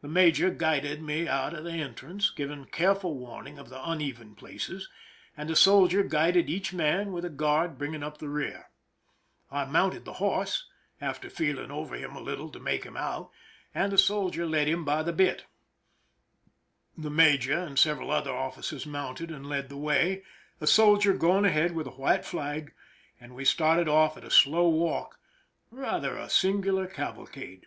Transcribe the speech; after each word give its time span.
The 0.00 0.08
major 0.08 0.50
guided 0.50 1.00
me 1.02 1.28
out 1.28 1.52
of 1.54 1.62
the 1.62 1.70
entrance, 1.72 2.30
giving 2.30 2.64
careful 2.64 3.16
warning 3.16 3.56
of 3.58 3.68
the 3.68 3.86
uneven 3.88 4.34
places, 4.34 4.88
and 5.36 5.48
a 5.48 5.54
soldier 5.54 6.02
guided 6.02 6.48
each 6.48 6.72
man, 6.72 7.12
with 7.12 7.24
a 7.24 7.28
guard 7.30 7.78
bringing 7.78 8.02
up 8.02 8.16
the 8.18 8.30
rear. 8.30 8.70
I 9.50 9.66
mounted 9.66 10.06
the 10.06 10.14
horse, 10.14 10.66
after 11.00 11.28
feeling 11.30 11.70
over 11.70 11.94
him 11.96 12.16
a 12.16 12.20
little 12.20 12.50
to 12.52 12.58
make 12.58 12.82
him 12.82 12.96
out, 12.96 13.30
and 13.74 13.92
a 13.92 13.98
soldier 13.98 14.46
led 14.46 14.68
him 14.68 14.84
by 14.86 15.02
the 15.04 15.12
bit. 15.12 15.44
The 16.96 17.10
major 17.10 17.60
and 17.62 17.78
several 17.78 18.10
other 18.10 18.34
officers 18.34 18.86
mounted 18.86 19.30
and 19.30 19.46
led 19.46 19.68
the 19.68 19.76
way, 19.76 20.24
a 20.62 20.66
soldier 20.66 21.12
going 21.12 21.44
ahead 21.44 21.72
with 21.76 21.86
a 21.86 21.90
white 21.92 22.24
flag, 22.24 22.74
and 23.20 23.36
we 23.36 23.44
started 23.44 23.86
off 23.86 24.16
at 24.16 24.24
a 24.24 24.30
slow 24.30 24.66
walk, 24.68 25.20
rather 25.70 26.16
a 26.16 26.28
singular 26.30 26.86
cavalcade. 26.88 27.66